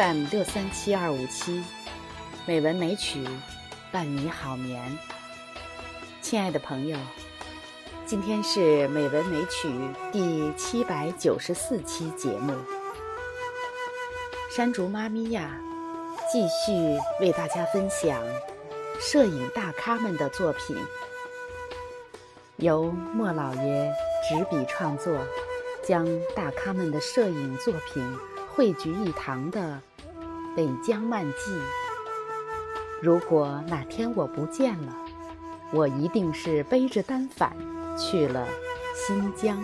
[0.00, 1.62] FM 六三七二五七，
[2.46, 3.22] 美文美曲
[3.92, 4.98] 伴你好眠。
[6.22, 6.96] 亲爱的朋友，
[8.06, 9.68] 今天是美文美曲
[10.10, 12.54] 第七百九十四期节目。
[14.50, 15.60] 山竹妈咪呀，
[16.32, 18.22] 继续为大家分享
[18.98, 20.74] 摄影大咖们的作品，
[22.56, 23.92] 由莫老爷
[24.26, 25.14] 执笔创作，
[25.84, 28.18] 将大咖们的摄影作品。
[28.52, 29.60] 汇聚一堂的
[30.56, 31.52] 《北疆漫记》。
[33.00, 34.96] 如果哪天我不见了，
[35.72, 37.56] 我一定是背着单反
[37.96, 38.46] 去了
[38.94, 39.62] 新疆。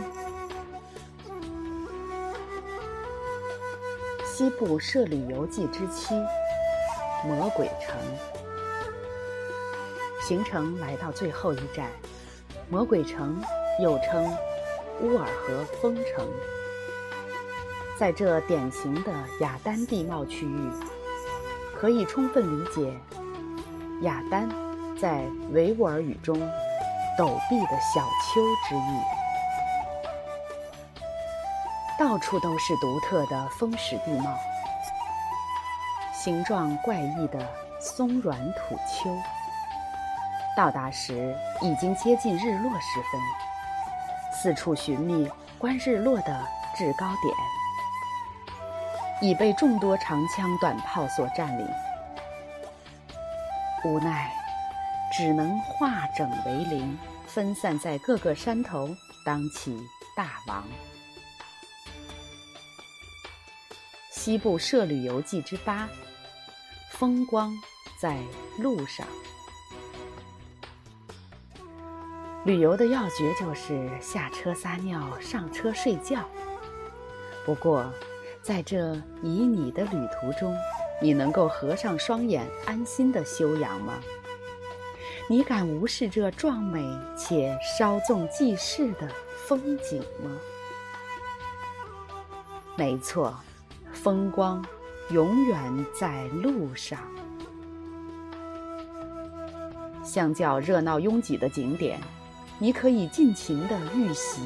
[4.25, 6.15] 西部摄旅游记之七：
[7.25, 7.97] 魔鬼城。
[10.23, 11.91] 行程来到最后一站，
[12.69, 13.41] 魔鬼城，
[13.83, 14.25] 又称
[15.01, 16.27] 乌尔河风城。
[17.99, 20.71] 在这典型的雅丹地貌区域，
[21.75, 22.93] 可以充分理解
[24.05, 24.47] “雅丹”
[25.01, 26.39] 在维吾尔语中
[27.19, 29.01] “陡壁的小丘”之意。
[31.99, 34.37] 到处都是独特的风蚀地貌，
[36.13, 37.49] 形状怪异的
[37.81, 39.11] 松软土丘。
[40.55, 43.21] 到达时已经接近日落时分，
[44.33, 47.56] 四处寻觅观日落的制高点。
[49.23, 51.67] 已被众多长枪短炮所占领，
[53.83, 54.31] 无奈
[55.11, 58.95] 只能化整为零，分散在各个山头
[59.25, 59.83] 当起
[60.15, 60.63] 大王。
[64.11, 65.89] 西部摄旅游记之八：
[66.91, 67.55] 风光
[67.99, 68.19] 在
[68.59, 69.07] 路上。
[72.45, 76.23] 旅游的要诀就是下车撒尿，上车睡觉。
[77.47, 77.91] 不过。
[78.47, 80.57] 在这旖旎的旅途中，
[81.03, 83.95] 你能够合上双眼，安心的休养吗？
[85.29, 86.81] 你敢无视这壮美
[87.17, 89.11] 且稍纵即逝的
[89.49, 90.31] 风景吗？
[92.77, 93.35] 没错，
[93.93, 94.65] 风光
[95.11, 97.01] 永远在路上。
[100.05, 101.99] 相较热闹拥挤的景点，
[102.61, 104.41] 你可以尽情的预习，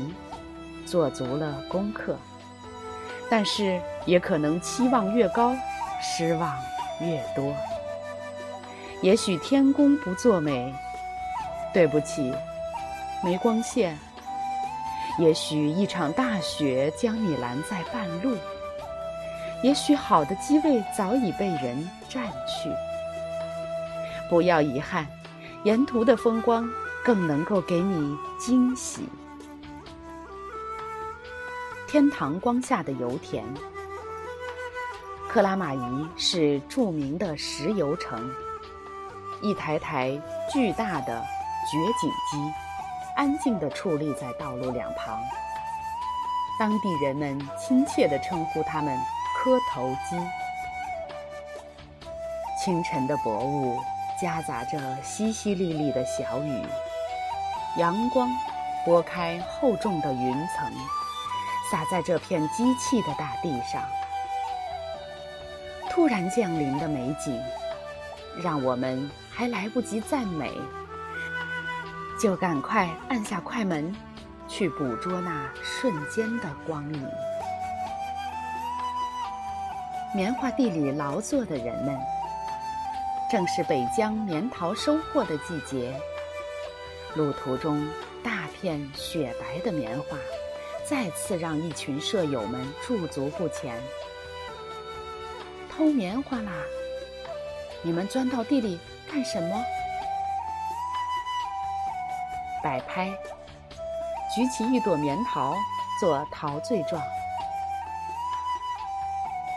[0.87, 2.17] 做足了功课。
[3.31, 5.57] 但是也可能期望越高，
[6.03, 6.59] 失望
[7.01, 7.55] 越多。
[9.01, 10.75] 也许天公不作美，
[11.73, 12.35] 对不起，
[13.23, 13.97] 没光线。
[15.19, 18.37] 也许一场大雪将你拦在半路。
[19.63, 22.71] 也许好的机位早已被人占去。
[24.29, 25.07] 不要遗憾，
[25.65, 26.69] 沿途的风光
[27.05, 29.09] 更能够给你惊喜。
[31.91, 33.43] 天堂光下的油田，
[35.29, 38.31] 克拉玛依是著名的石油城。
[39.43, 40.17] 一台台
[40.53, 41.21] 巨大的
[41.69, 42.53] 掘井机，
[43.17, 45.19] 安静地矗立在道路两旁。
[46.61, 48.97] 当地人们亲切地称呼他们
[49.43, 50.17] “磕头机”。
[52.63, 53.77] 清晨的薄雾
[54.23, 56.63] 夹杂着淅淅沥沥的小雨，
[57.79, 58.31] 阳光
[58.85, 60.73] 拨开厚重的云层。
[61.71, 63.81] 洒在这片机器的大地上，
[65.89, 67.41] 突然降临的美景，
[68.43, 70.53] 让我们还来不及赞美，
[72.21, 73.95] 就赶快按下快门，
[74.49, 77.09] 去捕捉那瞬间的光影。
[80.13, 81.97] 棉花地里劳作的人们，
[83.31, 85.95] 正是北疆棉桃收获的季节。
[87.15, 87.89] 路途中，
[88.25, 90.19] 大片雪白的棉花。
[90.91, 93.81] 再次让一群舍友们驻足不前。
[95.71, 96.51] 偷棉花啦！
[97.81, 98.77] 你们钻到地里
[99.09, 99.65] 干什么？
[102.61, 103.09] 摆拍，
[104.35, 105.55] 举起一朵棉桃
[106.01, 107.01] 做陶醉状。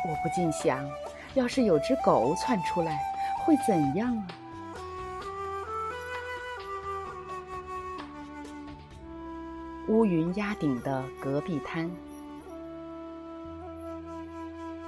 [0.07, 0.87] 我不禁想，
[1.33, 3.03] 要是有只狗窜出来，
[3.43, 4.27] 会怎样啊？
[9.89, 11.91] 乌云压顶的戈壁滩，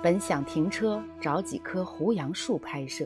[0.01, 3.06] 本想停车找几棵胡杨树拍摄，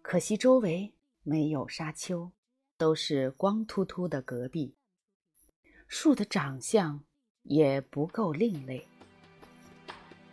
[0.00, 0.94] 可惜周围
[1.24, 2.30] 没有沙丘，
[2.76, 4.76] 都是光秃秃的戈壁，
[5.88, 7.02] 树的长相
[7.42, 8.86] 也不够另类。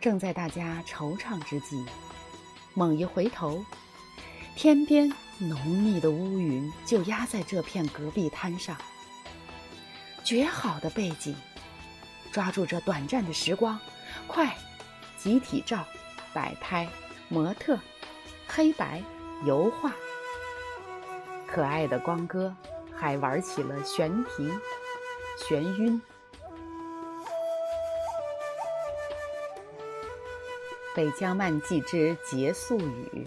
[0.00, 1.84] 正在大家惆怅之际，
[2.74, 3.60] 猛一回头，
[4.54, 8.78] 天边浓密的乌云就压在这片戈壁滩上。
[10.26, 11.36] 绝好的背景，
[12.32, 13.78] 抓住这短暂的时光，
[14.26, 14.56] 快，
[15.16, 15.84] 集体照，
[16.34, 16.88] 摆拍、
[17.28, 17.78] 模特、
[18.44, 19.00] 黑白、
[19.44, 19.92] 油画。
[21.46, 22.52] 可爱的光哥
[22.92, 24.60] 还玩起了悬停、
[25.38, 26.02] 眩晕。
[30.96, 33.24] 《北疆漫记之结宿语》：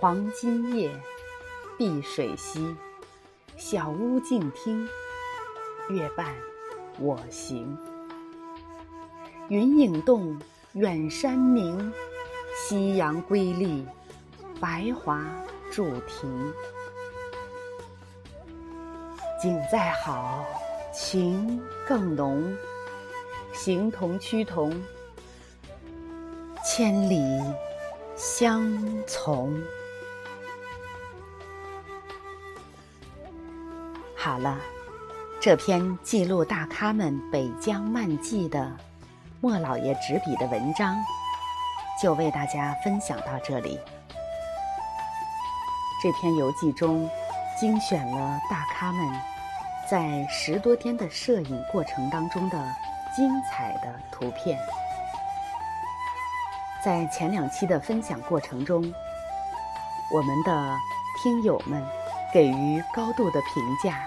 [0.00, 0.90] 黄金夜，
[1.76, 2.76] 碧水西，
[3.56, 4.88] 小屋静听，
[5.90, 6.32] 月伴
[7.00, 7.76] 我行。
[9.48, 10.38] 云影动，
[10.74, 11.92] 远山明，
[12.56, 13.84] 夕阳归丽，
[14.60, 15.24] 白华
[15.72, 16.52] 驻庭。
[19.42, 20.46] 景再好，
[20.92, 22.56] 情更浓。
[23.52, 24.80] 形同趋同，
[26.64, 27.18] 千里
[28.14, 28.62] 相
[29.08, 29.60] 从。
[34.24, 34.56] 好了，
[35.38, 38.72] 这篇记录大咖们北疆漫记的
[39.42, 40.96] 莫老爷执笔的文章，
[42.02, 43.78] 就为大家分享到这里。
[46.02, 47.06] 这篇游记中，
[47.60, 49.20] 精选了大咖们
[49.90, 52.74] 在十多天的摄影过程当中的。
[53.14, 54.58] 精彩的图片，
[56.82, 58.82] 在前两期的分享过程中，
[60.10, 60.76] 我们的
[61.22, 61.80] 听友们
[62.32, 64.04] 给予高度的评价。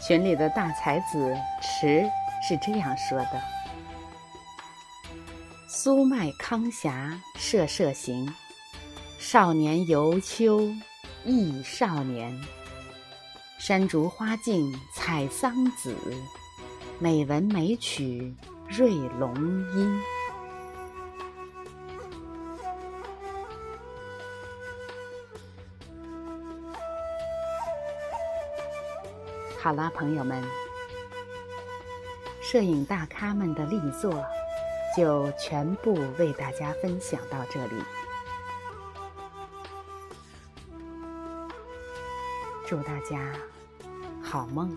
[0.00, 2.10] 群里的大才子池
[2.42, 3.42] 是这样说的
[5.68, 8.32] ：“苏迈康霞摄摄行，
[9.18, 10.68] 少年游秋
[11.24, 12.34] 忆少年，
[13.58, 15.94] 山竹花径采桑梓。”
[16.98, 18.34] 美文美曲
[18.68, 19.34] 瑞龙
[19.74, 20.00] 音。
[29.62, 30.42] 好了，朋友们，
[32.40, 34.24] 摄影大咖们的力作
[34.96, 37.74] 就全部为大家分享到这里。
[42.66, 43.34] 祝大家
[44.22, 44.74] 好梦。